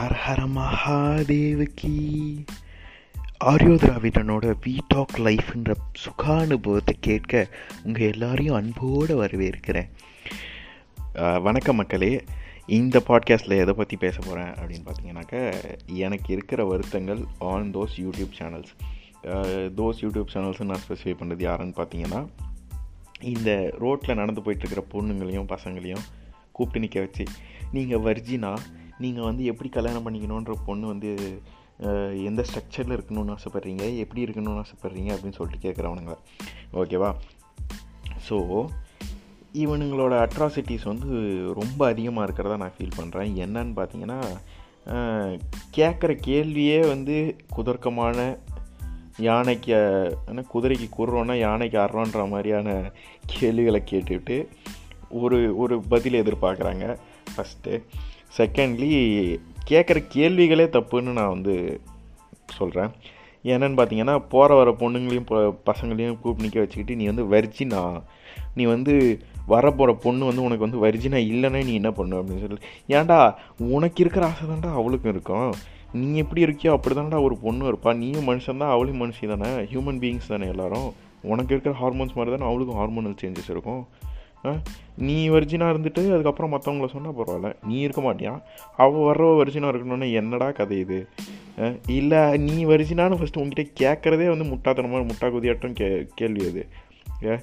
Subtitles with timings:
[0.00, 1.90] ஹர ஹர மகாதேவுக்கு
[3.44, 7.48] ஆரியோ திராவிடனோட வி டாக் லைஃப்ன்ற சுக அனுபவத்தை கேட்க
[7.82, 9.88] உங்கள் எல்லாரையும் அன்போடு வரவேற்கிறேன்.
[11.14, 12.24] வணக்க வணக்கம் மக்களே.
[12.66, 15.54] இந்த பாட்காஸ்ட்டில் எதை பற்றி பேச போகிறேன் அப்படின்னு பார்த்தீங்கன்னாக்கா
[15.86, 18.72] எனக்கு இருக்கிற வருத்தங்கள் on those YouTube channels
[19.76, 22.26] those YouTube channels நான் ஸ்பெசிஃபை பண்ணுறது யாருன்னு பார்த்தீங்கன்னா
[23.20, 26.04] இந்த ரோட்டில் நடந்து போயிட்டுருக்கிற பொண்ணுங்களையும் பசங்களையும்
[26.52, 27.24] கூப்பிட்டு நிற்க வச்சு
[27.72, 28.56] நீங்கள் வர்ஜினா
[29.00, 31.10] நீங்கள் வந்து எப்படி கல்யாணம் பண்ணிக்கணுன்ற பொண்ணு வந்து
[32.24, 33.84] எந்த ஸ்ட்ரக்சரில் இருக்கணும்னு ஆசைப்பட்றீங்க?
[33.96, 35.10] எப்படி இருக்கணும்னு ஆசைப்பட்றீங்க?
[35.14, 36.14] அப்படின்னு சொல்லிட்டு கேட்குறவனுங்க
[36.72, 37.10] ஓகேவா
[38.28, 38.36] ஸோ
[39.54, 41.08] இவனுங்களோட அட்ராசிட்டிஸ் வந்து
[41.54, 44.18] ரொம்ப அதிகமாக இருக்கிறதா நான் ஃபீல் பண்ணுறேன் என்னன்னு பார்த்தீங்கன்னா
[45.76, 47.16] கேட்குற கேள்வியே வந்து
[47.56, 48.18] குதர்க்கமான
[49.16, 49.72] யானைக்கு
[50.26, 52.68] ஆனால் குதிரைக்கு குர்றோன்னா யானைக்கு அறோன்ற மாதிரியான
[53.26, 54.48] கேள்விகளை கேட்டுவிட்டு
[55.08, 56.84] ஒரு ஒரு பதில் எதிர்பார்க்குறாங்க
[57.34, 57.72] ஃபஸ்ட்டு
[58.38, 59.36] செகண்ட்லி
[59.70, 61.80] கேட்குற கேள்விகளே தப்புன்னு நான் வந்து
[62.46, 62.90] சொல்கிறேன்
[63.44, 68.02] என்னென்னு பார்த்தீங்கன்னா போகிற வர பொண்ணுங்களையும் ப- பசங்களையும் கூப்பிட்டு நிற்க வச்சுக்கிட்டு நீ வந்து வெர்ஜினா
[68.54, 72.58] நீ வந்து வரப்போகிற பொண்ணு வந்து உனக்கு வந்து வெர்ஜினா இல்லைன்னா நீ என்ன பண்ணு அப்படின்னு சொல்லி.
[72.88, 75.52] ஏன்டா உனக்கு இருக்கிற ஆசை தான்டா அவளுக்கும் இருக்கும்.
[75.92, 77.96] நீ எப்படி இருக்கியோ அப்படி தான்டா ஒரு பொண்ணு இருப்பா.
[77.96, 79.54] நீயும் மனுஷன் தான் அவளும் மனுஷி தானே.
[79.54, 80.92] ஹியூமன் பீயிங்ஸ் தானே எல்லாரும்.
[81.22, 83.86] உனக்கு இருக்கிற ஹார்மோன்ஸ் மாதிரி தானே அவளுக்கும் ஹார்மோனல் சேஞ்சஸ் இருக்கும்.
[84.96, 87.54] நீ வர்ஜினாக இருந்துட்டு அதுக்கப்புறம் மற்றவங்கள சொன்னால் பரவாயில்ல.
[87.66, 88.42] நீ இருக்க மாட்டியா?
[88.76, 91.08] அவள் வர்றவ வர்ஜினாக இருக்கணும்னு என்னடா கதை இது?
[91.86, 96.66] இல்லை நீ வர்ஜினான்னு ஃபஸ்ட்டு உங்ககிட்ட கேட்குறதே வந்து முட்டாத்தனமாக முட்டா குதியாட்டம் கே கேள்வி அது.
[97.24, 97.36] ஏ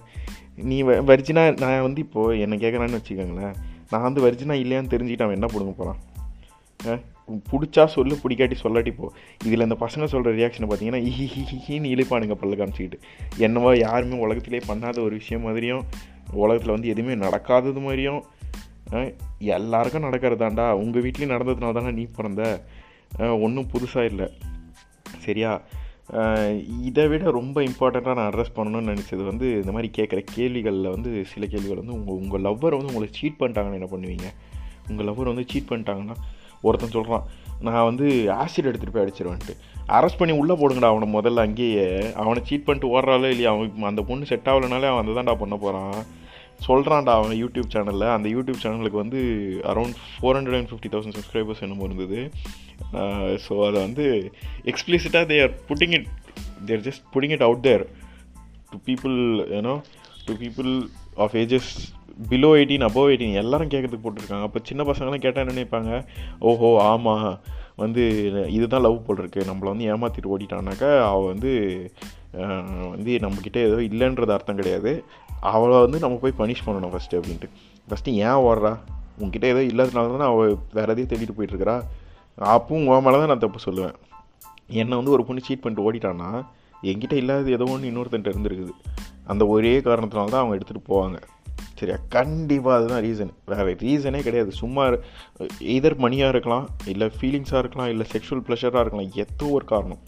[0.56, 3.56] நீ வ வர்ஜினா நான் வந்து இப்போது என்னை கேட்குறான்னு வச்சுக்கோங்களேன்.
[3.92, 7.06] நான் வந்து வர்ஜினா இல்லையான்னு தெரிஞ்சுக்கிட்டு அவன் என்ன பிடுங்க போகிறான்
[7.52, 9.12] பிடிச்சா சொல்லு பிடிக்காட்டி சொல்லாட்டி போ.
[9.46, 13.00] இதில் இந்த பசங்க சொல்கிற ரியாக்ஷனை பார்த்தீங்கன்னா ஹிஹிஹின்னு இழிப்பானுங்க பல்லு காமிச்சிக்கிட்டு.
[13.38, 15.84] என்னவோ யாருமே உலகத்திலே பண்ணாத ஒரு விஷயம் மாதிரியும்
[16.32, 18.24] உலகத்தில் வந்து எதுவுமே நடக்காதது மாதிரியும்
[18.92, 20.72] அஹ், எல்லாருக்கும் நடக்கிறதாண்டா.
[20.72, 22.64] உங்கள் வீட்லேயும் நடந்ததுனால தானே நீ பிறந்த.
[23.40, 24.28] ஒன்றும் புதுசாக இல்லை.
[25.18, 25.62] சரியா?
[26.82, 31.46] இதை விட ரொம்ப இம்பார்ட்டண்ட்டாக நான் அட்ரஸ் பண்ணணும்னு நினச்சது வந்து இந்த மாதிரி கேட்குற கேள்விகளில் வந்து சில
[31.46, 34.28] கேள்விகள் வந்து உங்கள் உங்கள் லவ்வர் வந்து உங்களை சீட் பண்ணிட்டாங்கன்னு என்ன பண்ணுவீங்க?
[34.90, 36.16] உங்கள் லவ்வர் வந்து சீட் பண்ணிட்டாங்கன்னா
[36.62, 37.26] ஒருத்தன் சொல்கிறான்
[37.62, 38.08] நான் வந்து
[38.44, 39.56] ஆசிட் எடுத்துகிட்டு போய் அடிச்சிருவேன்ட்டு
[39.88, 42.14] அரெஸ்ட் பண்ணி உள்ளே போடுங்கடா அவனை முதல்ல அங்கேயே.
[42.14, 46.06] அவனை சீட் பண்ணிட்டு ஓடுறாளோ இல்லையா அவன் அந்த பொண்ணு செட் ஆகலைனாலே அவன் அதை தான்டா பண்ண போகிறான்
[46.68, 49.20] சொல்கிறான்டா அவன் யூடியூப் சேனலில் அந்த யூடியூப் சேனலுக்கு வந்து
[49.64, 52.32] around four hundred and fifty thousand subscribers என்னமோ இருந்தது.
[53.48, 54.32] ஸோ அதை வந்து
[54.66, 56.08] எக்ஸ்பிளிசிட்டாக there putting it
[56.66, 57.88] there just putting it out there
[58.70, 59.18] to people
[59.56, 59.82] you know
[60.26, 60.72] to people
[61.16, 61.72] of ages
[62.30, 64.46] below eighteen above eighteen எல்லாரும் கேட்கறதுக்கு போட்டிருக்காங்க.
[64.48, 65.92] அப்போ சின்ன பசங்களாம் கேட்டால் என்ன நினைப்பாங்க?
[66.50, 67.28] ஓஹோ ஆமாம்
[67.84, 68.04] வந்து
[68.58, 71.52] இதுதான் லவ் போல் இருக்கு நம்மளை வந்து ஏமாற்றிட்டு ஓடிட்டானாக்கா அவள் வந்து
[72.94, 74.92] வந்து நம்மக்கிட்ட ஏதோ இல்லைன்றது அர்த்தம் கிடையாது.
[75.52, 77.50] அவளை வந்து நம்ம போய் பனிஷ் பண்ணணும் ஃபஸ்ட்டு அப்படின்ட்டு.
[77.88, 78.74] ஃபஸ்ட்டு ஏன் ஓடுறா?
[79.22, 81.78] உங்ககிட்ட ஏதோ இல்லாதனால தானே அவள் வேறு எதையும் தேடிட்டு போயிட்டுருக்கிறா
[82.56, 83.96] அப்பவும் உன் மேலே தான் நான் தப்பு சொல்லுவேன்.
[84.82, 86.30] என்னை வந்து ஒரு பொண்ணு சீட் பண்ணிட்டு ஓடிட்டான்னா
[86.90, 88.74] என்கிட்ட இல்லாதது ஏதோ ஒன்று இன்னொருத்தன்ட்ட இருந்திருக்குது.
[89.32, 91.18] அந்த ஒரே காரணத்தினால தான் அவங்க எடுத்துகிட்டு போவாங்க.
[91.80, 91.98] சரியா?
[92.16, 94.52] கண்டிப்பாக அதுதான் ரீசன் வேறு ரீசனே கிடையாது.
[94.62, 94.84] சும்மா
[95.78, 100.02] எதர் மணியாக இருக்கலாம் இல்லை ஃபீலிங்ஸாக இருக்கலாம் இல்லை செக்ஷுவல் ப்ளஷராக இருக்கலாம் எத்தோ ஒரு காரணம்.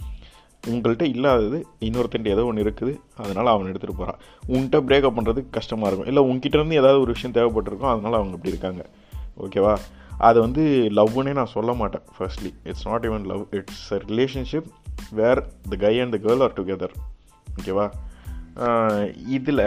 [0.67, 2.93] உங்கள்கிட்ட இல்லாதது இன்னொருத்தன்ட்ட ஏதோ ஒன்று இருக்குது
[3.23, 4.19] அதனால் அவன் எடுத்துகிட்டு போகிறான்
[4.53, 6.09] உன்கிட்ட பிரேக்கப் பண்ணுறதுக்கு கஷ்டமாக இருக்கும்.
[6.11, 8.83] இல்லை உங்ககிட்டருந்து ஏதாவது ஒரு விஷயம் தேவைப்பட்டிருக்கும் அதனால் அவங்க இப்படி இருக்காங்க.
[9.45, 9.75] ஓகேவா
[10.27, 10.63] அதை வந்து
[10.97, 14.67] லவ்னே நான் சொல்ல மாட்டேன் firstly it's not even love it's a relationship
[15.19, 16.95] where the guy and the girl are together
[17.57, 17.85] ஓகேவா
[19.27, 19.63] இதில்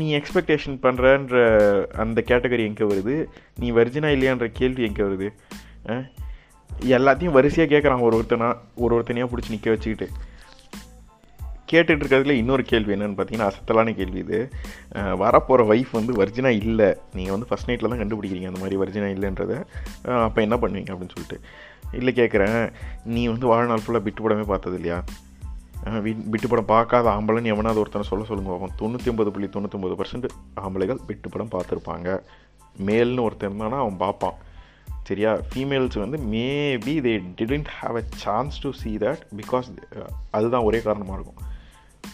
[0.00, 1.36] நீ எக்ஸ்பெக்டேஷன் பண்ணுறன்ற
[2.04, 3.14] அந்த கேட்டகரி எங்கே வருது?
[3.60, 5.28] நீ வர்ஜினா இல்லையான்ற கேள்வி எங்கே வருது?
[6.96, 8.48] எல்லாத்தையும் வரிசையாக கேட்குறான் ஒரு ஒருத்தனா
[8.84, 10.08] ஒரு ஒருத்தனையாக பிடிச்சி நிற்க வச்சுக்கிட்டு.
[11.70, 14.38] கேட்டுட்டு இருக்கிறதுல இன்னொரு கேள்வி என்னென்னு பார்த்தீங்கன்னா அசத்தலான கேள்வி இது.
[15.22, 16.88] வரப்போகிற ஒய்ஃப் வந்து வர்ஜினா இல்லை.
[17.16, 19.54] நீங்கள் வந்து ஃபஸ்ட் நைட்டில் தான் கண்டுபிடிக்கிறீங்க அந்த மாதிரி வர்ஜினா இல்லைன்றத.
[20.26, 21.38] அப்போ என்ன பண்ணுவீங்க அப்படின்னு சொல்லிட்டு.
[22.00, 22.60] இல்லை கேட்குறேன்
[23.14, 24.98] நீ வந்து வாழ்நாள் ஃபுல்லாக பிட்டு படமே பார்த்தது இல்லையா
[25.84, 30.28] அஹ் வி- படம் பார்க்காத ஆம்பளைன்னு எவனாவது ஒருத்தனை சொல்ல சொல்லுங்க பார்ப்போம் தொண்ணூற்றி ஒம்பது புள்ளி தொண்ணூத்தொம்பது பர்சன்ட்
[30.56, 32.20] ஆம்பளைகள் விட்டுப்படம் படம் பார்த்துருப்பாங்க.
[32.86, 34.34] மேல்னு ஒருத்தன் இருந்தானா அவன் பார்ப்பான்.
[35.02, 35.40] சரியா?
[35.54, 39.76] ஃபீமேல்ஸ் வந்து maybe they tend have a chance to see that because
[40.30, 41.44] அதுதான் ஒரே காரணமாக இருக்கும்.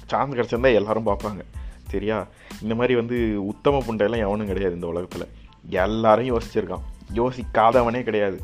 [0.07, 1.41] சான்ஸ் கிடச்சிருந்தா எல்லாரும் பார்ப்பாங்க.
[1.89, 2.27] சரியா?
[2.63, 5.29] இந்த மாதிரி வந்து உத்தம புண்டையெல்லாம் எவனும் கிடையாது இந்த உலகத்தில்.
[5.69, 6.83] எல்லாரும் யோசிச்சிருக்கான்.
[7.15, 8.43] யோசிக்காதவனே கிடையாது.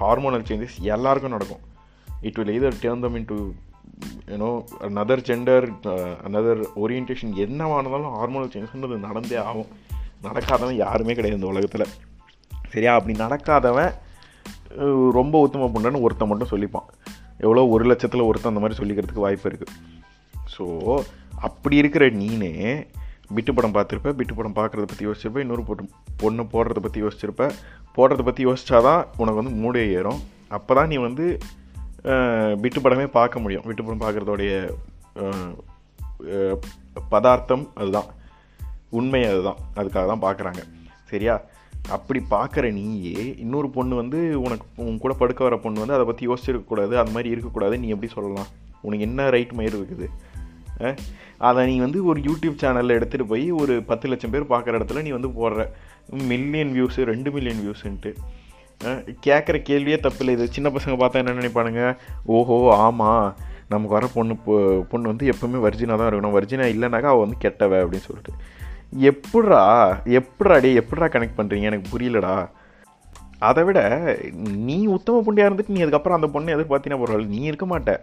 [0.00, 1.60] ஹார்மோனல் சேஞ்சஸ் எல்லாருக்கும் நடக்கும்.
[2.20, 3.50] It will turn them in to
[4.32, 4.50] you know
[4.88, 5.66] another gender
[6.26, 9.70] another orientation என்னவானதாலும் hormonal சேஞ்ச்ன்றது நடந்தே ஆகும்.
[10.26, 11.86] நடக்காதவன் யாருமே கிடையாது இந்த உலகத்தில்.
[12.72, 12.92] சரியா?
[12.98, 13.92] அப்படி நடக்காதவன்
[15.18, 16.88] ரொம்ப உத்தம பண்ணுறன்னு ஒருத்தன் மட்டும் சொல்லிப்பான்.
[17.44, 19.72] எவ்வளோ ஒரு லட்சத்தில் ஒருத்தன் அந்த மாதிரி சொல்லிக்கிறதுக்கு வாய்ப்பு இருக்குது
[20.54, 20.64] ஸோ
[21.46, 22.52] அப்படி இருக்கிற நீனே
[23.36, 25.84] பிட்டு படம் பார்த்துருப்ப பிட்டு படம் பார்க்குறத பற்றி யோசிச்சிருப்ப இன்னொரு பொண்ணு
[26.22, 27.44] பொண்ணு போடுறத பற்றி யோசிச்சிருப்ப.
[27.96, 30.20] போடுறத பற்றி யோசிச்சாதான் உனக்கு வந்து மூடே ஏறும்.
[30.56, 31.26] அப்போ தான் நீ வந்து
[32.60, 33.62] விட்டு படமே பார்க்க முடியும்.
[33.66, 34.52] விட்டு படம் பார்க்குறதோடைய
[37.08, 38.10] பதார்த்தம் அதுதான்.
[38.90, 39.60] உண்மை அதுதான்.
[39.76, 40.62] அதுக்காக தான் பார்க்குறாங்க.
[41.10, 41.34] சரியா?
[41.88, 46.26] அப்படி பார்க்குற நீயே இன்னொரு பொண்ணு வந்து உனக்கு உன் கூட படுக்க வர பொண்ணு வந்து அதை பற்றி
[46.26, 48.50] யோசிச்சிருக்கக்கூடாது அது மாதிரி இருக்கக்கூடாது நீ எப்படி சொல்லலாம்?
[48.80, 50.08] உனக்கு என்ன ரைட் மயிர் இருக்குது?
[51.48, 55.10] அதை நீ வந்து ஒரு யூடியூப் சேனலில் எடுத்துகிட்டு போய் ஒரு பத்து லட்சம் பேர் பார்க்குற இடத்துல நீ
[55.16, 55.66] வந்து போடுற.
[56.30, 58.10] மில்லியன் வியூஸு ரெண்டு மில்லியன் வியூஸுன்ட்டு
[59.26, 60.30] கேட்குற கேள்வியே தப்பில்லை.
[60.30, 61.96] இது சின்ன பசங்க பார்த்தா என்ன நினைப்பானுங்க?
[62.24, 63.36] ஓஹோ ஆமாம்
[63.68, 66.36] நமக்கு வர பொண்ணு பொ- பொண்ணு வந்து எப்பவுமே வர்ஜினாக தான் இருக்கணும்.
[66.36, 68.32] வர்ஜினா இல்லைனாக்கா அவள் வந்து கெட்டவ அப்படின்னு சொல்லிட்டு.
[69.00, 72.50] எப்பட்றா எப்பட்றா டே எப்பட்றா கனெக்ட் பண்ணுறீங்க எனக்கு புரியலடா.
[73.38, 77.26] அதை விட நீ உத்தம புண்டியாக இருந்துட்டு நீ அதுக்கப்புறம் அந்த பொண்ணை எதிர்பார்த்தினா பரவாயில்ல.
[77.26, 77.98] நீ இருக்க மாட்ட.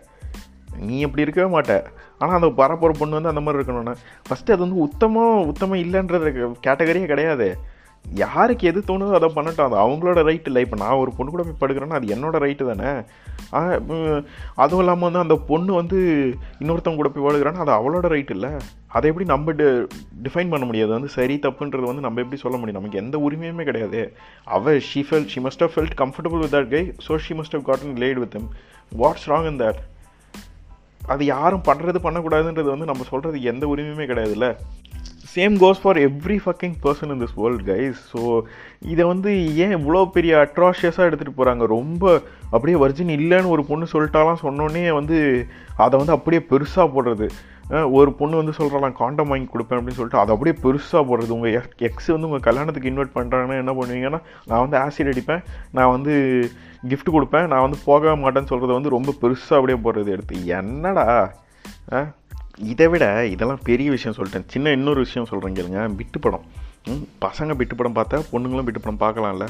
[0.80, 1.84] நீ அப்படி இருக்கவே மாட்ட.
[2.18, 3.96] ஆனால் அந்த வரப்போகிற பொண்ணு வந்து அந்த மாதிரி இருக்கணும்னா.
[4.30, 7.58] ஃபஸ்ட்டு அது வந்து உத்தமம் உத்தமம் இல்லைன்றது கேட்டகரியே கிடையாது.
[8.22, 9.66] யாருக்கு எது தோணுதோ அதை பண்ணட்டும்.
[9.68, 10.62] அது அவங்களோட ரைட் இல்லை.
[10.66, 12.92] இப்போ நான் ஒரு பொண்ணு கூட போய் படுக்கிறேன்னா அது என்னோட ரைட்டு தானே?
[14.64, 15.98] அதுவும் இல்லாமல் வந்து அந்த பொண்ணு வந்து
[16.62, 18.52] இன்னொருத்தவங்க கூட போய் படுக்கிறான்னா அது அவளோட ரைட் இல்லை.
[18.96, 19.68] அதை எப்படி நம்ம டி
[20.26, 20.92] டிஃபைன் பண்ண முடியாது?
[20.98, 22.80] வந்து சரி தப்புன்றது வந்து நம்ம எப்படி சொல்ல முடியும்?
[22.82, 24.02] நமக்கு எந்த உரிமையுமே கிடையாது.
[24.58, 27.68] அவ she felt she must have felt comfortable with that guy so she must have
[27.70, 28.48] gotten laid with him.
[29.04, 29.82] What's wrong in that
[31.14, 34.48] அது யாரும் பண்ணுறது பண்ணக்கூடாதுன்றது வந்து நம்ம சொல்கிறது எந்த உரிமையுமே கிடையாதுல்ல.
[35.34, 38.22] Same goes for every fucking person in this world guys so
[38.94, 42.04] இதை வந்து ஏன் இவ்வளோ பெரிய அட்ராஷியஸாக எடுத்துகிட்டு போகிறாங்க ரொம்ப
[42.52, 45.18] அப்படியே வர்ஜின் இல்லைன்னு ஒரு பொண்ணு சொல்லிட்டாலாம் சொன்னோன்னே வந்து
[45.76, 47.28] அதை வந்து அப்படியே பெருசாக போடுறது.
[47.98, 51.30] ஒரு பொண்ணு வந்து சொல்கிறான் காண்டம் வாங்கி கொடுப்பேன் அப்படின்னு சொல்லிட்டு அதை அப்படியே பெருசாக போடுறது.
[51.30, 51.56] உங்கள்
[51.90, 56.14] எக்ஸ் வந்து உங்கள் கல்யாணத்துக்கு இன்வைட் பண்ணுறாங்கன்னா என்ன பண்ணுவீங்கன்னா நான் வந்து ஆசிட் அடிப்பேன் நான் வந்து
[56.88, 60.10] கிஃப்ட் கொடுப்பேன் நான் வந்து போக மாட்டேன்னு சொல்கிறத வந்து ரொம்ப பெருசாக அப்படியே போடுறது.
[60.16, 61.06] எடுத்து என்னடா?
[61.94, 62.02] ஆ?
[62.60, 64.44] இதை விட இதெல்லாம் பெரிய விஷயம் சொல்லிட்டேன்.
[64.48, 65.96] சின்ன இன்னொரு விஷயம் சொல்கிறேன் கேளுங்க.
[65.96, 66.44] விட்டு படம்.
[66.88, 69.48] ம், பசங்க விட்டு படம் பார்த்தா பொண்ணுங்களும் விட்டு படம் பார்க்கலாம்ல.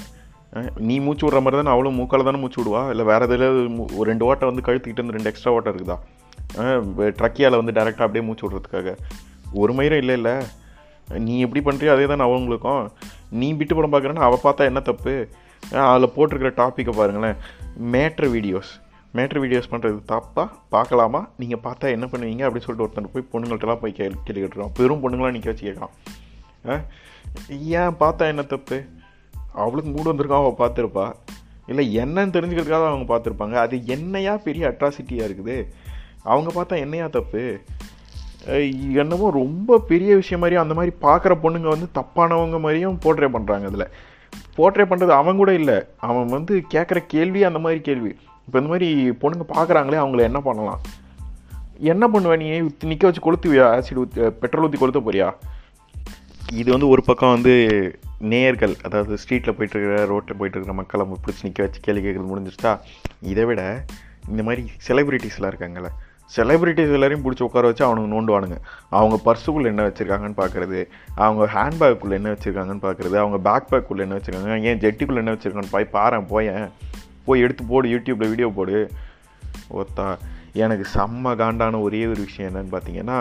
[0.78, 2.90] நீ மூச்சு விட்ற மாதிரி தானே அவளும் மூக்கால தானே மூச்சு விடுவா?
[2.90, 5.98] இல்லை வேறு எதாவது ஒரு ரெண்டு ஓட்டை வந்து கழுத்துக்கிட்டு வந்து ரெண்டு எக்ஸ்ட்ரா ஓட்டை இருக்குதா?
[7.20, 8.96] ட்ரக்கியால் வந்து டேரெக்டாக அப்படியே மூச்சு விட்றதுக்காக.
[9.54, 10.34] ஒரு மயிரம் இல்லை இல்லை.
[11.08, 12.90] நீ எப்படி பண்ணுறியோ அதே தானே அவங்களுக்கும்.
[13.30, 15.28] நீ விட்டு படம் பார்க்குறேன்னா அவள் பார்த்தா என்ன தப்பு?
[15.72, 17.36] அதில் போட்டிருக்கிற டாப்பிக்கை பாருங்களேன்.
[17.92, 18.72] மேட்ரு வீடியோஸ்
[19.16, 21.28] மேட்ரு வீடியோஸ் பண்ணுறது தப்பாக பார்க்கலாமா?
[21.38, 22.44] நீங்கள் பார்த்தா என்ன பண்ணுவீங்க?
[22.46, 25.94] அப்படின்னு சொல்லிட்டு ஒருத்தன் போய் பொண்ணுங்கள்ட்டலாம் போய் கேள்வி கேள்வி கேட்டுருவான் பெரும் பொண்ணுங்களாம் நிற்க வச்சு கேட்கலாம்
[26.70, 26.76] ஆ?
[27.82, 28.78] ஏன் பார்த்தா என்ன தப்பு?
[29.54, 31.14] அவளுக்கு மூடு வந்திருக்கா அவள் பார்த்துருப்பா.
[31.68, 33.54] இல்லை என்னன்னு தெரிஞ்சுக்கிறதுக்காக அவங்க பார்த்துருப்பாங்க.
[33.54, 35.58] அது என்னையா பெரிய அட்ராசிட்டியாக இருக்குது?
[36.24, 37.44] அவங்க பார்த்தா என்னையா தப்பு?
[39.02, 43.92] என்னமோ ரொம்ப பெரிய விஷயம் மாதிரியும் அந்த மாதிரி பார்க்குற பொண்ணுங்க வந்து தப்பானவங்க மாதிரியும் போர்ட்ரே பண்ணுறாங்க அதில்
[44.58, 45.78] போர்ட்ரே பண்ணுறது அவன் கூட இல்லை.
[45.98, 48.16] அவன் வந்து கேட்குற கேள்வி அந்த மாதிரி கேள்வி.
[48.50, 50.80] இப்போ இந்த மாதிரி பொண்ணுங்க பார்க்குறாங்களே அவங்கள என்ன பண்ணலாம்?
[51.78, 52.48] என்ன பண்ணுவேன் நீ?
[52.92, 53.66] நிற்க வச்சு கொளுத்துவியா?
[53.76, 55.28] ஆசிட் ஊற்றி பெட்ரோல் ஊற்றி கொளுத்த போறியா?
[56.54, 57.54] இது வந்து ஒரு பக்கம் வந்து
[58.32, 62.78] நேயர்கள் அதாவது ஸ்ட்ரீட்டில் போயிட்டுருக்கிற ரோட்டில் போயிட்டுருக்கிற மக்களை பிடிச்சி நிற்க வச்சு கேள்வி கேட்குறது முடிஞ்சிருச்சா?
[63.22, 63.86] இதை விட
[64.30, 65.92] இந்த மாதிரி செலிப்ரிட்டிஸ்லாம் இருக்காங்கல்ல
[66.36, 68.58] செலிப்ரிட்டிஸ் எல்லாரையும் பிடிச்சி உட்கார வச்சு அவனுங்க நோண்டுவானுங்க.
[68.90, 70.82] அவங்க பர்ஸுக்குள்ளே என்ன வச்சுருக்காங்கன்னு பார்க்குறது
[71.16, 75.94] அவங்க ஹேண்ட்பேக்குள்ளே என்ன வச்சுருக்காங்கன்னு பார்க்குறது அவங்க பேக் பேக்குள்ளே என்ன வச்சுருக்காங்க ஏன் ஜெட்டிக்குள்ளே என்ன வச்சுருக்கான்னு போய்
[75.98, 76.68] பாறேன் போயேன்.
[77.30, 78.78] போய் எடுத்து போடு யூடியூப்பில் வீடியோ போடு.
[79.82, 80.08] ஒத்தா
[80.66, 83.20] எனக்கு செம்ம காண்டான ஒரே ஒரு விஷயம் என்னன்னு பார்த்தீங்கன்னா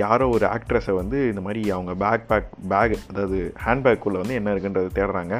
[0.00, 4.90] யாரோ ஒரு ஆக்ட்ரஸை வந்து இந்த மாதிரி அவங்க பேக் பேக் பேக் அதாவது ஹேண்ட்பேக்குள்ளே வந்து என்ன இருக்குன்றதை
[4.98, 5.34] தேடுறாங்க.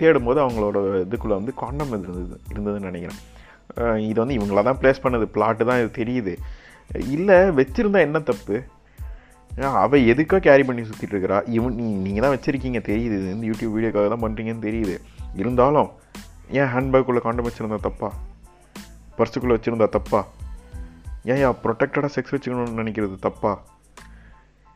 [0.00, 3.20] தேடும்போது அவங்களோட இதுக்குள்ளே வந்து காண்டம் இருந்தது இருந்ததுன்னு நினைக்கிறேன்.
[4.10, 6.34] இது வந்து இவங்கள தான் ப்ளேஸ் பண்ணது பிளாட்டு தான் இது தெரியுது.
[7.16, 8.56] இல்லை வச்சுருந்தா என்ன தப்பு?
[9.82, 11.38] அவள் எதுக்கோ கேரி பண்ணி சுற்றிட்டு இருக்கிறா.
[11.56, 13.16] இவன் நீ நீங்கள் தான் வச்சுருக்கீங்க தெரியுது.
[13.20, 14.96] இது வந்து யூடியூப் வீடியோக்காக தான் பண்ணுறீங்கன்னு தெரியுது.
[15.42, 15.90] இருந்தாலும்
[16.50, 18.12] ஏன் ஹேண்ட்பேக்குள்ளே காண்டம் வச்சுருந்தா தப்பா?
[19.18, 20.20] பர்ஸுக்குள்ளே வச்சுருந்தா தப்பா?
[21.24, 23.52] ஏன் யா ப்ரொடெக்டடாக செக்ஸ் வச்சுக்கணும்னு நினைக்கிறது தப்பா?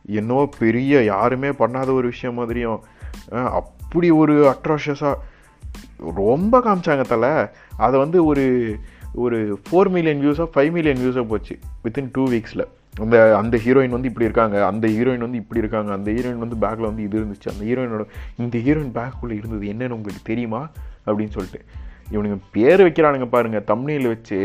[0.05, 2.79] என்னவோ பெரிய யாருமே பண்ணாத ஒரு விஷயம் மாதிரியும்
[3.29, 5.15] அப்படி ஒரு அட்ராஷியஸாக
[6.15, 7.33] ரொம்ப காமிச்சாங்க தலை.
[7.77, 8.45] அதை வந்து ஒரு
[9.13, 12.65] ஒரு ஃபோர் மில்லியன் வியூஸாக ஃபைவ் மில்லியன் வியூஸாக போச்சு வித்தின் டூ வீக்ஸில்
[12.99, 16.89] அந்த அந்த ஹீரோயின் வந்து இப்படி இருக்காங்க அந்த ஹீரோயின் வந்து இப்படி இருக்காங்க அந்த ஹீரோயின் வந்து பேக்கில்
[16.89, 18.05] வந்து இது இருந்துச்சு அந்த ஹீரோயினோட
[18.37, 20.69] இந்த ஹீரோயின் பேக்குள்ளே இருந்தது என்னென்னு உங்களுக்கு தெரியுமா?
[21.05, 21.61] அப்படின்னு சொல்லிட்டு.
[22.11, 24.39] இவனுங்க பேர் வைக்கிறானுங்க பாருங்கள் தம்னியில் வச்சு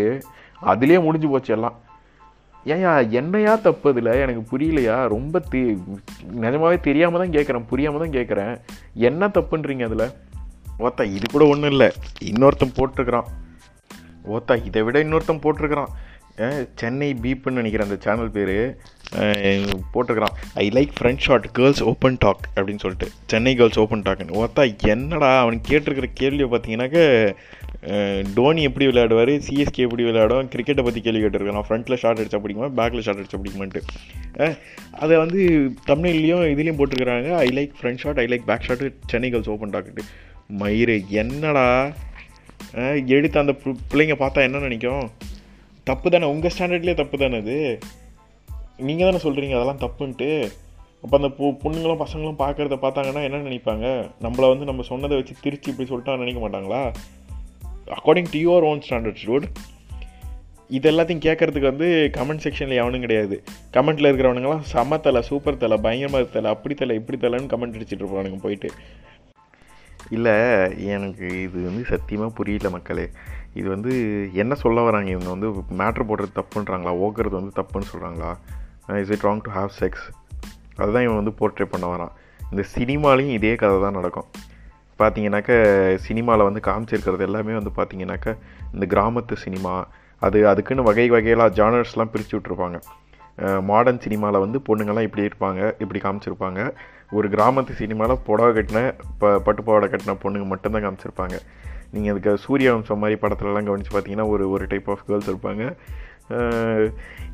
[0.63, 1.77] அதுலேயே முடிஞ்சு போச்சு எல்லாம்.
[2.73, 4.97] ஏயா என்னையா தப்பு அதில் எனக்கு புரியலையா?
[5.15, 5.61] ரொம்ப தெ
[6.45, 8.53] நிஜமாவே தெரியாமல் தான் கேட்குறேன் புரியாமல் தான் கேட்குறேன்
[9.09, 10.07] என்ன தப்புன்றீங்க அதில்?
[10.87, 11.89] ஓத்தா இது கூட ஒன்றும் இல்லை.
[12.31, 13.29] இன்னொருத்தன் போட்டிருக்கிறான்.
[14.35, 15.93] ஓத்தா இதை விட இன்னொருத்தன் போட்டிருக்கிறான்.
[16.81, 18.57] சென்னை பீப்புன்னு நினைக்கிறேன் அந்த சேனல் பேர்.
[19.15, 20.35] போட்டிருக்கிறான்.
[20.55, 23.09] I like front shot girls open talk அப்படின்னு சொல்லிட்டு.
[23.27, 27.33] சென்னை கேர்ள்ஸ் ஓப்பன் டாக்னு ஒருத்தா என்னடா அவன் கேட்டிருக்கிற கேள்வியை பார்த்தீங்கன்னாக்க
[28.35, 31.63] டோனி எப்படி விளையாடுவார் சிஎஸ்கே எப்படி விளையாடும் கிரிக்கெட்டை பற்றி கேள்வி கேட்டிருக்கான்.
[31.69, 34.59] ஃப்ரண்ட்டில் ஷாட் அடிச்சா பிடிக்குமா பேக்கில் ஷாட் அடிச்சா பிடிக்குமான்ட்டு.
[34.93, 37.35] அதை வந்து தமிழ்லேயும் இதுலேயும் போட்டிருக்கிறாங்க.
[37.35, 39.99] I like front shot I like back shot Chennai girls open talk
[40.59, 41.93] மயிறு என்னடா?
[43.07, 45.11] எடுத்து அந்த பு- பிள்ளைங்க பார்த்தா என்ன நினைக்கும்?
[45.83, 47.79] தப்பு தானே உங்கள் ஸ்டாண்டர்ட்லேயே தப்பு தானே அது?
[48.81, 50.51] நீங்கள் தானே சொல்கிறீங்க அதெல்லாம் தப்புன்ட்டு.
[51.03, 54.11] அப்போ அந்த பொ பொண்ணுங்களும் பசங்களும் பார்க்குறத பார்த்தாங்கன்னா என்ன நினைப்பாங்க?
[54.21, 56.83] நம்மளை வந்து நம்ம சொன்னதை வச்சு திருச்சி இப்படி சொல்லிட்டா நினைக்க மாட்டாங்களா?
[57.87, 59.47] According to your own standards dude
[60.69, 63.43] இது எல்லாத்தையும் கேட்கறதுக்கு வந்து கமெண்ட் செக்ஷனில் எவனும் கிடையாது.
[63.73, 68.39] கமெண்ட்டில் இருக்கிறவனுங்களாம் சம தலை சூப்பர் தலை பயங்கரமாக தலை அப்படி தலை இப்படி தலைன்னு கமெண்ட் அடிச்சிட்டு இருப்பானுங்க
[68.43, 68.71] போயிட்டு.
[70.11, 70.33] இல்லை
[70.87, 73.09] எனக்கு இது வந்து சத்தியமாக புரியல மக்களே.
[73.55, 73.93] இது வந்து
[74.35, 75.49] என்ன சொல்ல வராங்க இவங்க வந்து?
[75.79, 76.93] மேட்ரு போடுறது தப்புன்றாங்களா?
[77.07, 78.33] ஓக்குறது வந்து தப்புன்னு சொல்கிறாங்களா
[78.99, 80.05] is it wrong to have sex
[80.77, 82.13] அதுதான் இவன் வந்து போர்ட்ரே பண்ண வரான்.
[82.51, 84.29] இந்த சினிமாலையும் இதே கதை தான் நடக்கும்.
[84.99, 85.53] பார்த்தீங்கன்னாக்க
[86.07, 88.37] சினிமாவில் வந்து காமிச்சிருக்கிறது எல்லாமே வந்து பார்த்தீங்கன்னாக்க
[88.75, 89.87] இந்த கிராமத்து சினிமா
[90.19, 92.79] அது அதுக்குன்னு வகை வகையெல்லாம் ஜானர்ஸ்லாம் பிரித்து விட்ருப்பாங்க
[93.63, 96.73] மாடர்ன் சினிமாவில் வந்து பொண்ணுங்கள்லாம் இப்படி இருப்பாங்க இப்படி காமிச்சிருப்பாங்க.
[97.11, 101.37] ஒரு கிராமத்து சினிமாவில் புடவை கட்டின ப பட்டு கட்டின பொண்ணுங்க மட்டும்தான் காமிச்சிருப்பாங்க.
[101.91, 105.77] நீங்கள் அதுக்கு சூரிய வம்சம் மாதிரி படத்துலலாம் கவனித்து பார்த்தீங்கன்னா ஒரு ஒரு டைப் ஆஃப் கேர்ள்ஸ் இருப்பாங்க.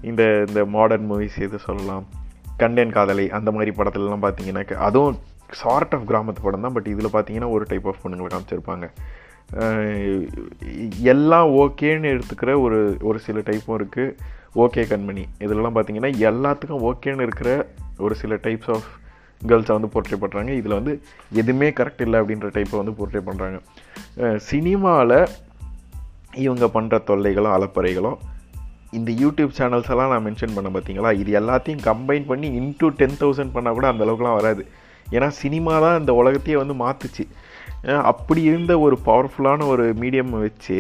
[0.03, 2.07] இந்த இந்த மாடர்ன் மூவிஸ் எது சொல்லலாம்?
[2.57, 5.19] கண்டேன் காதலை அந்த மாதிரி படத்துலலாம் பார்த்தீங்கன்னாக்க அதுவும்
[5.51, 8.87] சார்ட் ஆஃப் கிராமத்து படம் தான் பட் இதில் பார்த்தீங்கன்னா ஒரு டைப் ஆஃப் பொண்ணுங்களை காமிச்சிருப்பாங்க.
[11.03, 14.17] எல்லாம் ஓகேன்னு எடுத்துக்கிற ஒரு ஒரு சில டைப்பும் இருக்குது
[14.55, 18.89] ஓகே கண்மணி இதிலலாம் பார்த்தீங்கன்னா எல்லாத்துக்கும் ஓகேன்னு இருக்கிற ஒரு சில டைப்ஸ் ஆஃப்
[19.47, 21.01] கேர்ள்ஸை வந்து போர்ட்ரே பண்ணுறாங்க இதில் வந்து
[21.33, 25.27] எதுவுமே கரெக்ட் இல்லை அப்படின்ற டைப்பை வந்து போர்ட்ரே பண்ணுறாங்க சினிமாவில்
[26.35, 28.17] இவங்க பண்ணுற தொல்லைகளும் அலப்பறைகளும்
[28.99, 31.11] இந்த யூடியூப் சேனல்ஸ் எல்லாம் நான் மென்ஷன் பண்ண பார்த்தீங்களா?
[31.23, 34.65] இது எல்லாத்தையும் கம்பைன் பண்ணி இன்டூ டென் தௌசண்ட் பண்ணால் கூட அந்த அளவுக்குலாம் வராது.
[35.17, 37.27] ஏன்னா சினிமா தான் இந்த உலகத்தையே வந்து மாற்றுச்சு
[38.11, 40.79] அப்படி இருந்த ஒரு பவர்ஃபுல்லான ஒரு மீடியம் வச்சு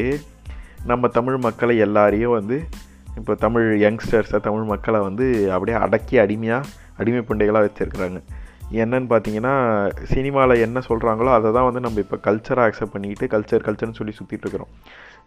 [0.90, 2.56] நம்ம தமிழ் மக்களை எல்லாரையும் வந்து
[3.18, 6.68] இப்போ தமிழ் யங்ஸ்டர்ஸை தமிழ் மக்களை வந்து அப்படியே அடக்கி அடிமையாக
[7.00, 8.18] அடிமை பிண்டைகளாக வச்சுருக்குறாங்க.
[8.82, 9.54] என்னன்னு பார்த்தீங்கன்னா
[10.12, 14.44] சினிமாவில் என்ன சொல்கிறாங்களோ அதை தான் வந்து நம்ம இப்போ கல்ச்சராக அக்செப்ட் பண்ணிக்கிட்டு கல்ச்சர் கல்ச்சர்னு சொல்லி சுற்றிட்டு
[14.46, 14.72] இருக்கிறோம்.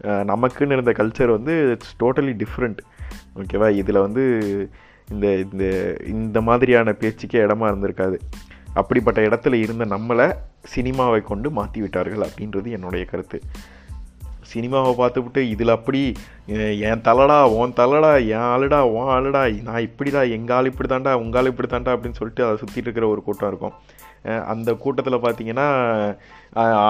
[0.03, 2.79] நமக்குன்னு இருந்த கல்ச்சர் வந்து இட்ஸ் டோட்டலி டிஃப்ரெண்ட்
[3.35, 4.23] ஓகேவா இதில் வந்து
[5.11, 5.65] இந்த இந்த
[6.05, 8.17] இந்த மாதிரியான பேச்சுக்கே இடமா இருந்திருக்காது.
[8.73, 10.33] அப்படிப்பட்ட இடத்துல இருந்த நம்மளை
[10.75, 13.39] சினிமாவை கொண்டு மாற்றி விட்டார்கள் அப்படின்றது என்னுடைய கருத்து.
[14.53, 16.13] சினிமாவை பார்த்துவிட்டு இதில் அப்படி
[16.87, 21.41] என் தலடா உன் தலடா என் ஆளுடா உன் ஆளுடா நான் இப்படிடா எங்கள் ஆள் இப்படி தாண்டா உங்கள்
[21.41, 23.75] ஆள் இப்படி தாண்டா அப்படின்னு சொல்லிட்டு அதை சுற்றிட்டு இருக்கிற ஒரு கூட்டம் இருக்கும்.
[24.51, 25.67] அந்த கூட்டத்தில் பார்த்தீங்கன்னா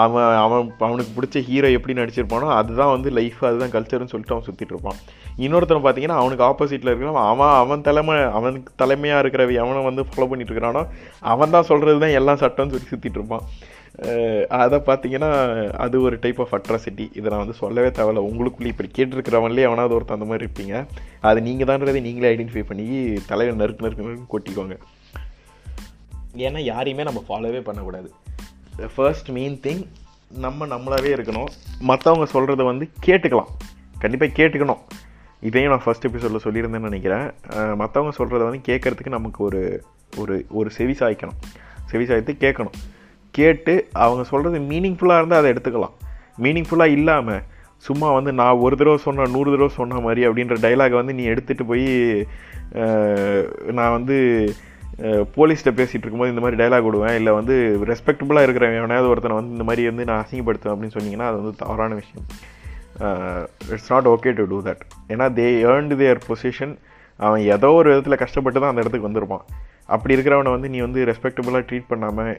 [0.03, 4.73] அவன் அவன் அவனுக்கு பிடிச்ச ஹீரோ எப்படி நடிச்சிருப்பானோ அதுதான் வந்து லைஃப் அதுதான் கல்ச்சர்னு சொல்லிட்டு அவன் சுற்றிட்டு
[4.75, 4.99] இருப்பான்.
[5.45, 10.53] இன்னொருத்தனை பார்த்தீங்கன்னா அவனுக்கு ஆப்போசிட்டில் இருக்கிறவன் அவன் அவன் தலைமை அவனுக்கு தலைமையாக இருக்கிற எவனை வந்து ஃபாலோ பண்ணிட்டு
[10.53, 10.83] இருக்கிறானோ
[11.33, 13.45] அவன் தான் சொல்கிறது தான் எல்லாம் சட்டம்னு சொல்லி சுற்றிட்டு இருப்பான்.
[14.63, 15.29] அதை பார்த்தீங்கன்னா
[15.85, 18.21] அது ஒரு டைப் ஆஃப் அட்ராசிட்டி இதை நான் வந்து சொல்லவே தேவையில்ல.
[18.29, 20.75] உங்களுக்குள்ளே இப்படி கேட்டிருக்கிறவன்லேயே எவனாவது ஒருத்தர் அந்த மாதிரி இருப்பீங்க.
[21.29, 22.85] அது நீங்கள் தான்றதை நீங்களே ஐடென்டிஃபை பண்ணி
[23.31, 24.77] தலைவர் நறுக்கு நறுக்கு நறுக்கு கொட்டிக்கோங்க
[26.33, 28.09] ஏன்னா யாரையுமே நம்ம ஃபாலோவே பண்ணக்கூடாது.
[28.95, 29.83] ஃபர்ஸ்ட் மெயின் திங்
[30.45, 31.49] நம்ம நம்மளாவே இருக்கணும்.
[31.89, 33.51] மற்றவங்க சொல்கிறத வந்து கேட்டுக்கலாம்.
[33.99, 34.81] கண்டிப்பாக கேட்டுக்கணும்.
[35.47, 37.27] இதையும் நான் ஃபர்ஸ்ட் எபிசோடில் சொல்லியிருந்தேன்னு நினைக்கிறேன்.
[37.81, 39.61] மற்றவங்க சொல்கிறத வந்து கேட்குறதுக்கு நமக்கு ஒரு
[40.17, 41.39] ஒரு ஒரு செவி சாய்க்கணும்.
[41.91, 42.77] செவி சாய்த்து கேட்கணும்.
[43.31, 45.95] கேட்டு அவங்க சொல்கிறது மீனிங்ஃபுல்லாக இருந்தால் அதை எடுத்துக்கலாம்.
[46.45, 47.43] மீனிங்ஃபுல்லாக இல்லாமல்
[47.87, 51.65] சும்மா வந்து நான் ஒரு தடவை சொன்ன நூறு தடவை சொன்ன மாதிரி அப்படின்ற டைலாகை வந்து நீ எடுத்துகிட்டு
[51.71, 51.87] போய்
[53.77, 54.17] நான் வந்து
[55.35, 57.17] போலீஸ்கிட்ட பேசிகிட்டு இருக்கும்போது இந்த மாதிரி டைலாக் விடுவேன்.
[57.19, 57.55] இல்லை வந்து
[57.91, 61.95] ரெஸ்பெக்டபுளாக இருக்கிற எவனையாவது ஒருத்தனை வந்து இந்த மாதிரி வந்து நான் அசிங்கப்படுத்துவேன் அப்படின்னு சொன்னீங்கன்னா அது வந்து தவறான
[62.01, 62.25] விஷயம்.
[63.73, 66.73] It's not okay to do that ஏன்னா தே ஏர்ன்டு தேர் பொசிஷன்
[67.19, 69.45] அவன் ஏதோ ஒரு விதத்தில் கஷ்டப்பட்டு தான் அந்த இடத்துக்கு வந்திருப்பான்.
[69.95, 72.33] அப்படி இருக்கிறவனை வந்து நீ வந்து ரெஸ்பெக்டபுளாக ட்ரீட் பண்ணாமல்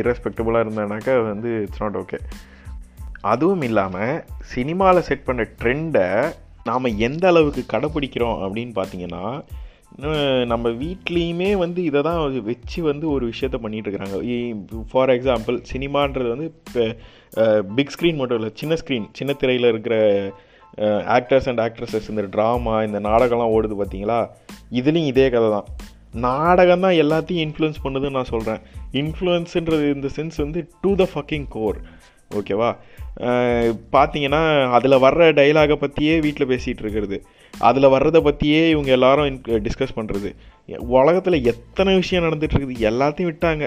[0.00, 2.18] இரஸ்பெக்டபுளாக இருந்தானாக்கா வந்து இட்ஸ் நாட் ஓகே
[3.32, 4.12] அதுவும் இல்லாமல்
[4.54, 6.06] சினிமாவில் செட் பண்ண ட்ரெண்டை
[6.68, 9.24] நாம் எந்த அளவுக்கு கடைப்பிடிக்கிறோம் அப்படின்னு பார்த்தீங்கன்னா
[10.46, 16.48] நம்ம வீட்லேயுமே வந்து இதை தான் வச்சு வந்து ஒரு விஷயத்த பண்ணிகிட்ருக்குறாங்க இருக்கிறாங்க ஃபார் எக்ஸாம்பிள் சினிமான்றது வந்து
[16.50, 16.84] இப்போ
[17.74, 19.96] பிக் ஸ்க்ரீன் மட்டும் இல்லை சின்ன ஸ்க்ரீன் சின்ன திரையில் இருக்கிற
[21.16, 24.18] ஆக்டர்ஸ் அண்ட் ஆக்ட்ரஸஸ் இந்த ட்ராமா இந்த நாடகம்லாம் ஓடுது பார்த்தீங்களா
[24.70, 25.68] இதுலேயும் இதே கதை தான்
[26.26, 28.60] நாடகம் தான் எல்லாத்தையும் இன்ஃப்ளூயன்ஸ் பண்ணுதுன்னு நான் சொல்கிறேன்
[28.92, 31.78] இன்ஃப்ளூயன்ஸுன்றது இந்த சென்ஸ் வந்து டு த ஃபக்கிங் கோர்
[32.34, 32.70] ஓகேவா
[33.92, 37.18] பார்த்தீங்கன்னா அதில் வர்ற டைலாகை பற்றியே வீட்டில் பேசிகிட்டு இருக்கிறது
[37.68, 40.30] அதில் வர்றதை பற்றியே இவங்க எல்லாரும் டிஸ்கஸ் பண்ணுறது
[40.96, 43.64] உலகத்தில் எத்தனை விஷயம் நடந்துகிட்ருக்குது எல்லாத்தையும் விட்டாங்க.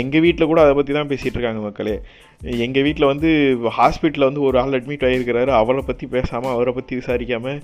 [0.00, 1.94] எங்கள் வீட்டில் கூட அதை பற்றி தான் பேசிகிட்டு இருக்காங்க மக்களே.
[2.64, 3.28] எங்கள் வீட்டில் வந்து
[3.78, 7.58] ஹாஸ்பிட்டலில் வந்து ஒரு ஆள் அட்மிட் ஆகியிருக்கிறாரு அவரை பற்றி பேசாமல் அவரை பற்றி விசாரிக்காமல்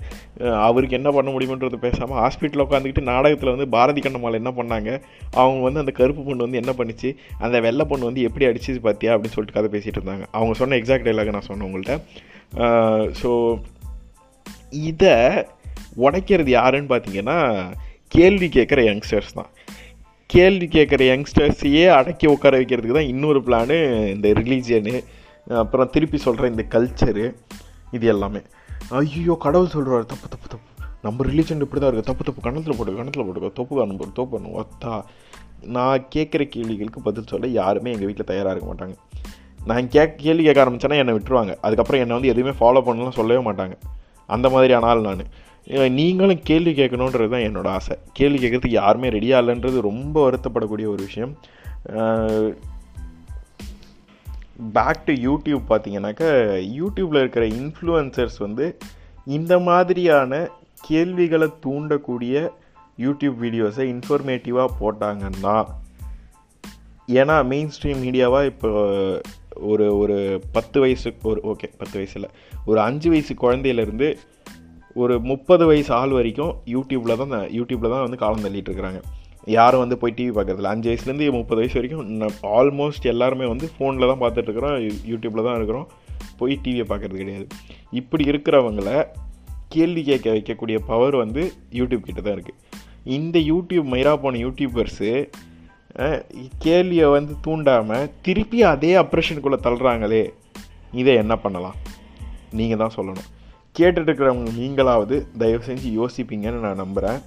[0.67, 4.89] அவருக்கு என்ன பண்ண முடியுமன்றது பேசாமல் ஹாஸ்பிட்டலில் உட்காந்துக்கிட்டு நாடகத்தில் வந்து பாரதி கண்ணம்மாள் என்ன பண்ணாங்க
[5.41, 7.11] அவங்க வந்து அந்த கருப்பு பொண்ணு வந்து என்ன பண்ணிச்சு
[7.45, 10.25] அந்த வெள்ளை பொண்ணு வந்து எப்படி அடிச்சிச்சு பார்த்தியா அப்படின்னு சொல்லிட்டு கதை பேசிகிட்டு இருந்தாங்க.
[10.37, 11.97] அவங்க சொன்ன எக்ஸாக்ட் டைலாக நான் சொன்னேன் உங்கள்கிட்ட
[13.21, 13.31] ஸோ
[14.89, 15.15] இதை
[16.05, 17.37] உடைக்கிறது யாருன்னு பார்த்தீங்கன்னா
[18.15, 19.49] கேள்வி கேட்குற யங்ஸ்டர்ஸ் தான்.
[20.29, 23.77] கேள்வி கேட்குற யங்ஸ்டர்ஸையே அடக்கி உட்கார வைக்கிறதுக்கு தான் இன்னொரு பிளானு
[24.15, 24.95] இந்த ரிலீஜியனு
[25.63, 27.25] அப்புறம் திருப்பி சொல்கிற இந்த கல்ச்சரு
[27.97, 28.41] இது எல்லாமே.
[28.99, 30.67] ஐயோ கடவுள் சொல்கிறார் தப்பு தப்பு தப்பு.
[31.05, 34.55] நம்ம ரிலீஜன் இப்படி தான் இருக்குது தப்பு தப்பு கணத்தில் போட்டுக்கோ கணத்தில் போட்டுக்கோ தப்பு காணும் தோப்பு பண்ணும்
[34.61, 34.93] ஒத்தா.
[35.75, 38.95] நான் கேட்குற கேள்விகளுக்கு பதில் சொல்ல யாருமே எங்கள் வீட்டில் தயாராக இருக்க மாட்டாங்க.
[39.69, 41.53] நான் கே கேள்வி கேட்க ஆரம்பிச்சேன்னா என்னை விட்டுருவாங்க.
[41.65, 43.75] அதுக்கப்புறம் என்னை வந்து எதுவுமே ஃபாலோ பண்ணலாம் சொல்லவே மாட்டாங்க.
[44.29, 45.25] அந்த மாதிரியான ஆள் நான்.
[45.65, 47.97] நீங்களும் கேள்வி கேட்கணுன்றது தான் என்னோடய ஆசை.
[48.13, 51.37] கேள்வி கேட்குறதுக்கு யாருமே ரெடியாக இல்லைன்றது ரொம்ப வருத்தப்படக்கூடிய ஒரு விஷயம்.
[54.73, 56.29] பேக் டு யூடியூப் பார்த்தீங்கன்னாக்கா
[56.79, 58.77] யூடியூப்பில் இருக்கிற இன்ஃப்ளூயன்சர்ஸ் வந்து
[59.25, 60.49] இந்த மாதிரியான
[60.81, 62.49] கேள்விகளை தூண்டக்கூடிய
[62.97, 65.65] யூடியூப் வீடியோஸை இன்ஃபர்மேட்டிவாக போட்டாங்கன்னா
[67.07, 68.69] ஏன்னா மெயின் ஸ்ட்ரீம் மீடியாவாக இப்போ
[69.55, 72.29] ஒரு ஒரு பத்து வயசு ஒரு ஓகே பத்து வயசில்
[72.65, 74.15] ஒரு அஞ்சு வயசு குழந்தையிலேருந்து
[75.01, 78.99] ஒரு முப்பது வயசு ஆள் வரைக்கும் யூடியூப்பில் தான் யூடியூப்பில் தான் வந்து காலம் தள்ளிட்டு இருக்கிறாங்க.
[79.57, 80.71] யாரும் வந்து போய் டிவி பார்க்குறதில்ல.
[80.75, 84.75] அஞ்சு வயசுலேருந்து முப்பது வயசு வரைக்கும் ஆல்மோஸ்ட் எல்லாருமே வந்து ஃபோனில் தான் பார்த்துட்ருக்குறோம்
[85.11, 85.87] யூடியூப்பில் தான் இருக்கிறோம்.
[86.39, 87.47] போய் டிவியை பார்க்குறது கிடையாது.
[87.99, 88.89] இப்படி இருக்கிறவங்கள
[89.75, 91.41] கேள்வி கேட்க வைக்கக்கூடிய பவர் வந்து
[91.79, 92.59] யூடியூப் கிட்ட தான் இருக்குது
[93.17, 95.11] இந்த யூடியூப் மயிரா போன யூடியூபர்ஸு
[96.65, 100.23] கேள்வியை வந்து தூண்டாமல் திருப்பி அதே அப்ரேஷனுக்குள்ளே தள்ளுறாங்களே
[101.01, 101.77] இதை என்ன பண்ணலாம்?
[102.59, 103.29] நீங்கள் தான் சொல்லணும்.
[103.79, 107.19] கேட்டுட்டு இருக்கிறவங்க நீங்களாவது தயவு செஞ்சு யோசிப்பீங்கன்னு நான் நம்புகிறேன்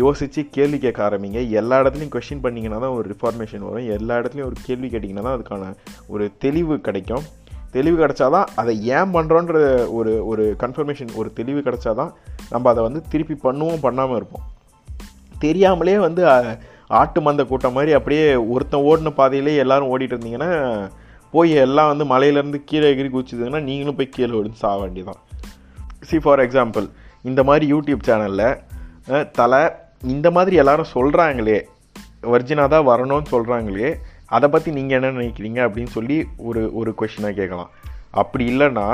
[0.00, 1.40] யோசித்து கேள்வி கேட்க ஆரம்பிங்க.
[1.60, 3.88] எல்லா இடத்துலையும் கொஷின் பண்ணிங்கன்னா தான் ஒரு ரிஃபார்மேஷன் வரும்.
[3.96, 5.72] எல்லா இடத்துலையும் ஒரு கேள்வி கேட்டிங்கன்னா தான் அதுக்கான
[6.12, 7.26] ஒரு தெளிவு கிடைக்கும்.
[7.76, 9.56] தெளிவு கிடச்சாதான் அதை ஏன் பண்ணுறோன்ற
[9.98, 12.12] ஒரு ஒரு கன்ஃபர்மேஷன் ஒரு தெளிவு கிடச்சாதான்
[12.52, 14.44] நம்ம அதை வந்து திருப்பி பண்ணுவோம் பண்ணாமல் இருப்போம்.
[15.44, 16.22] தெரியாமலே வந்து
[17.00, 20.50] ஆட்டு மந்த கூட்டம் மாதிரி அப்படியே ஒருத்தன் ஓடின பாதையிலே எல்லாரும் ஓடிட்டு இருந்தீங்கன்னா
[21.34, 25.20] போய் எல்லாம் வந்து மலையிலேருந்து கீழே எகிரி குச்சிதுங்கன்னா நீங்களும் போய் கீழே விழுந்து சாக வேண்டியதான்
[26.08, 26.86] சி ஃபார் எக்ஸாம்பிள்
[27.30, 29.62] இந்த மாதிரி யூடியூப் சேனலில் தலை
[30.14, 31.58] இந்த மாதிரி எல்லாரும் சொல்கிறாங்களே
[32.32, 33.90] ஒரிஜினாக தான் வரணும்னு சொல்கிறாங்களே
[34.36, 36.16] அதை பற்றி நீங்கள் என்ன நினைக்கிறீங்க அப்படின்னு சொல்லி
[36.48, 37.70] ஒரு ஒரு கொஷினாக கேட்கலாம்.
[38.22, 38.86] அப்படி இல்லைன்னா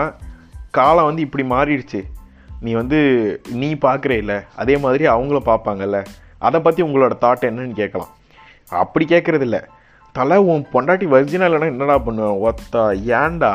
[0.78, 2.00] காலம் வந்து இப்படி மாறிடுச்சு.
[2.64, 2.98] நீ வந்து
[3.60, 6.00] நீ பார்க்குற இல்லை அதே மாதிரி அவங்களும் பார்ப்பாங்கல்ல
[6.48, 8.12] அதை பற்றி உங்களோட தாட் என்னன்னு கேட்கலாம்.
[8.82, 9.60] அப்படி கேட்குறது இல்லை.
[10.18, 12.38] தலை உன் பொண்டாட்டி வர்ஜினா இல்லைன்னா என்னடா பண்ணுவேன்?
[12.48, 12.82] ஒத்தா
[13.18, 13.52] ஏன்டா?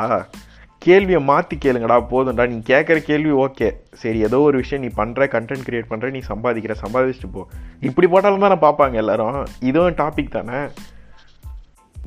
[0.86, 2.44] கேள்வியை மாற்றி கேளுங்கடா போதும்டா.
[2.52, 3.70] நீ கேட்குற கேள்வி ஓகே.
[4.02, 7.44] சரி ஏதோ ஒரு விஷயம் நீ பண்ணுற கண்டென்ட் க்ரியேட் பண்ணுற நீ சம்பாதிக்கிற சம்பாதிச்சுட்டு போ.
[7.90, 9.40] இப்படி போட்டாலும் நான் பார்ப்பாங்க எல்லாரும்.
[9.70, 10.60] இதுவும் டாபிக் தானே?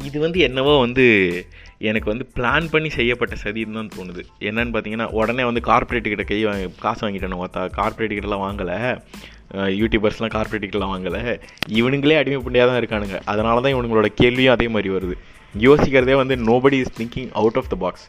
[0.09, 1.05] இது வந்து என்னவோ வந்து
[1.89, 4.23] எனக்கு வந்து பிளான் பண்ணி செய்யப்பட்ட சதின்னு தான் தோணுது.
[4.49, 8.79] என்னன்னு பார்த்தீங்கன்னா உடனே வந்து கார்ப்பரேட்டுக்கிட்ட கை வாங்கி காசு வாங்கிட்டேன்னு பார்த்தா கார்ப்பரேட்டுக்கிட்டலாம் வாங்கலை.
[9.81, 11.23] யூடியூபர்ஸ்லாம் கார்ப்பரேட்டுக்கெல்லாம் வாங்கலை.
[11.79, 13.19] இவனுங்களே அடிமைப்பண்டியாக தான் இருக்கானுங்க.
[13.33, 15.17] அதனால தான் இவனுங்களோட கேள்வியும் அதே மாதிரி வருது.
[15.67, 18.07] யோசிக்கிறதே வந்து nobody is thinking out of the box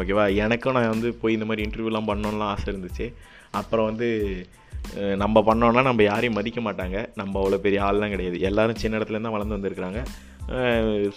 [0.00, 0.24] ஓகேவா?
[0.44, 3.06] எனக்கும் நான் வந்து போய் இந்த மாதிரி இன்டர்வியூலாம் பண்ணணும்லாம் ஆசை இருந்துச்சு.
[3.60, 4.08] அப்புறம் வந்து
[5.22, 6.96] நம்ம பண்ணோன்னா நம்ம யாரையும் மதிக்க மாட்டாங்க.
[7.20, 8.36] நம்ம அவ்வளோ பெரிய ஆள்லாம் கிடையாது.
[8.48, 10.00] எல்லோரும் சின்ன இடத்துலேருந்து தான் வளர்ந்து வந்திருக்கிறாங்க.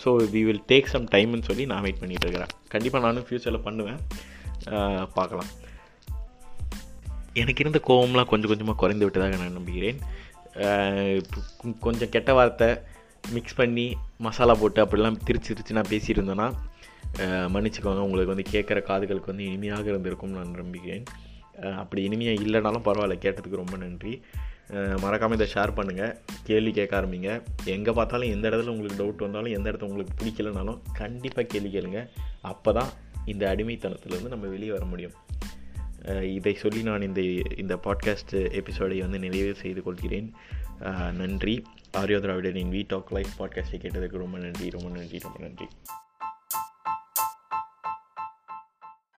[0.01, 2.53] So we will take some டைம்னு சொல்லி நான் வெயிட் பண்ணிகிட்டு இருக்கிறேன்.
[2.73, 3.99] கண்டிப்பாக நானும் ஃப்யூச்சரில் பண்ணுவேன்.
[5.17, 5.51] பார்க்கலாம்.
[7.41, 9.99] எனக்கு இருந்த கோவம்லாம் கொஞ்சம் கொஞ்சமாக குறைந்து விட்டதாக நான் நம்புகிறேன்.
[11.85, 12.69] கொஞ்சம் கெட்ட வார்த்தை
[13.35, 13.85] மிக்ஸ் பண்ணி
[14.25, 16.21] மசாலா போட்டு அப்படிலாம் திருச்சி திரிச்சு நான் பேசிகிட்டு
[17.54, 21.06] மன்னிச்சுக்கோங்க உங்களுக்கு வந்து கேட்குற காதுகளுக்கு வந்து இனிமையாக இருந்திருக்கும் நான் நம்புகிறேன்.
[21.82, 24.13] அப்படி இனிமையாக இல்லைனாலும் பரவாயில்ல கேட்டதுக்கு ரொம்ப நன்றி.
[25.04, 27.30] மறக்காமல் இதை ஷேர் பண்ணுங்கள் கேள்வி கேட்க ஆரம்பிங்க.
[27.76, 32.02] எங்கே பார்த்தாலும் எந்த இடத்துல உங்களுக்கு டவுட் வந்தாலும் எந்த இடத்துல உங்களுக்கு பிடிக்கலனாலும் கண்டிப்பாக கேள்வி கேளுங்க.
[32.41, 32.91] அப்போ தான்
[33.26, 35.15] இந்த அடிமைத்தனத்துலேருந்து நம்ம வெளியே வர முடியும்.
[36.36, 37.22] இதை சொல்லி நான் இந்த
[37.63, 40.30] இந்த பாட்காஸ்ட் எபிசோடை வந்து நிறைவு செய்து கொள்கிறேன்.
[41.22, 41.56] நன்றி.
[41.98, 45.67] ஆரியோ திராவிடனின் வீ டாக் லைஃப் பாட்காஸ்ட்டை கேட்டதுக்கு ரொம்ப நன்றி ரொம்ப நன்றி ரொம்ப நன்றி.